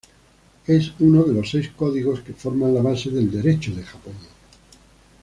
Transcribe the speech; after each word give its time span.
Es 0.65 0.93
uno 0.97 1.21
de 1.25 1.33
los 1.35 1.51
seis 1.51 1.69
códigos 1.77 2.21
que 2.21 2.33
forman 2.33 2.73
la 2.73 2.81
base 2.81 3.11
del 3.11 3.29
Derecho 3.29 3.71
de 3.75 3.83
Japón. 3.83 4.13